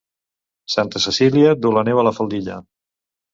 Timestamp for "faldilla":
2.21-2.57